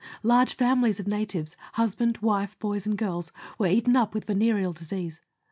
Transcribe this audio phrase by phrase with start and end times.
[0.23, 5.21] Large families of natives husband, wife, boys, and girls were eaten up with venereal disease.